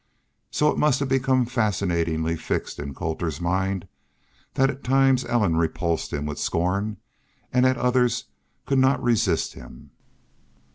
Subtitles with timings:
[0.49, 3.87] So it must have become fascinatingly fixed in Colter's mind
[4.55, 6.97] that at times Ellen repulsed him with scorn
[7.53, 8.25] and at others
[8.65, 9.91] could not resist him.